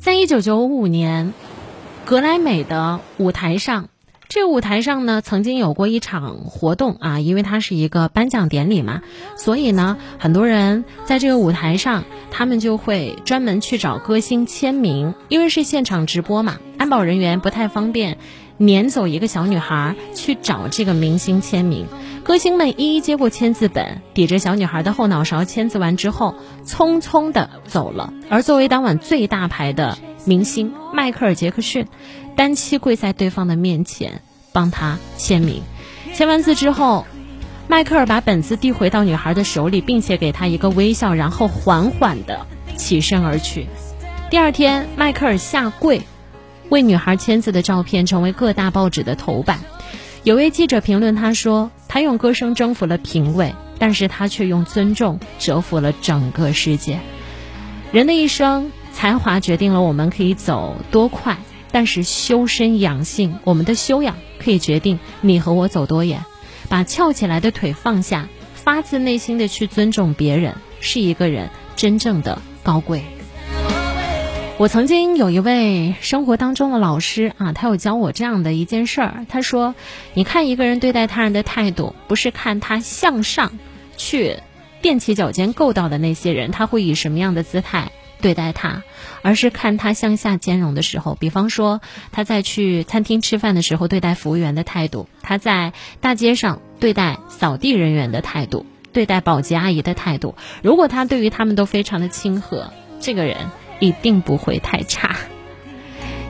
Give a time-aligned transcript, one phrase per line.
[0.00, 1.34] 在一九九五年，
[2.06, 3.88] 格莱美的舞台上，
[4.30, 9.02] 这个舞台上呢，曾经有过一场活动啊，因为它是一个颁奖典礼嘛，
[9.36, 18.16] 所以呢，很多人在这个舞台上，他们就会专门去找歌星签名，因为是现场直播嘛，安保人员不太方便
[18.60, 21.86] 撵走一个小女孩去找这个明星签名。
[22.22, 26.34] 歌星们一一接过签字本，抵着小女孩的后脑勺签字完之后，
[26.66, 28.12] 匆匆的走了。
[28.28, 31.86] 而作为当晚最大牌的明星迈克尔·杰克逊，
[32.36, 34.20] 单膝跪在对方的面前
[34.52, 35.62] 帮他签名。
[36.12, 37.06] 签完字之后，
[37.66, 42.46] 迈克尔把本子递回到女孩的手里，并且给她一个微笑，然后缓缓的
[42.76, 43.68] 起身而去。
[44.28, 46.02] 第二天，迈克尔下跪
[46.70, 49.60] 为女孩签字的照片成为各大报纸的头版。
[50.22, 57.00] 有位记者评论他说：“他用歌声征服了评委，但是他却用尊重折服了整个世界。
[57.90, 61.38] 人的一生，才华决定了我们可以走多快，
[61.72, 66.24] 但是修身养性，我们的修养可以决定你和我走多远。
[66.68, 73.02] 把翘起来的腿放下，发自内心的去尊重别人，是一个人真正的高贵。”
[74.60, 79.24] 我曾经有一位生活当中的老师啊，他有教我这样的一件事儿。
[79.26, 79.74] 他说
[80.12, 83.58] ：“你看一个人对待他人的态度，不是看他向上
[83.96, 84.36] 去
[84.82, 88.82] 踮起脚尖够到的那些人，他会以什么样的姿态对待他，
[89.22, 91.16] 而是看他向下兼容的时候。
[91.18, 91.80] 比方说，
[92.12, 100.34] 他在去餐厅吃饭的时候对待服务员的态度，他在大街上对待扫地人员的态度，对待保洁阿姨的态度。
[100.62, 103.38] 如果他对于他们都非常的亲和，这个人。”
[103.80, 105.16] 一定不会太差，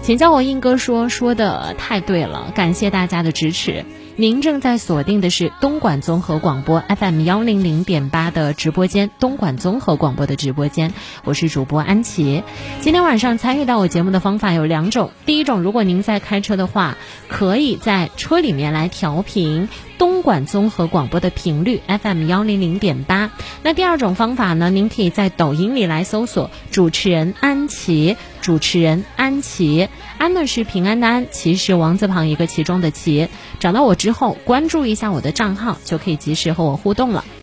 [0.03, 3.84] 请叫我硬哥说说的太对了，感谢大家的支持。
[4.17, 10.93] 您正在锁定的是东莞综合广播 FM 幺零零点八的直播间，东莞综合广播的直播间，
[11.25, 12.43] 我是主播安琪。
[12.81, 16.97] 今天晚上参与到我节目的方法有两种，第一种，如果您在开车的话，
[17.28, 23.31] 可以在车里面来调频东莞综合广播的频率 FM 幺零零点八。
[23.62, 28.16] 那第二种方法呢，您可以在抖音里来搜索主持人安琪。
[28.41, 29.87] 主持人安琪，
[30.19, 33.28] 安呢是平安的安，其是王字旁一个其中的其。
[33.59, 37.25] 找到我之后，关注一下我的账号，就可以及时和我互动了。